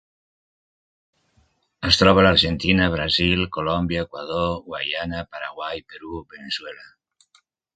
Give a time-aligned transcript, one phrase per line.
[1.89, 6.91] Es troba a l'Argentina, Brasil, Colòmbia, Equador, Guyana, Paraguai, Perú, Veneçuela.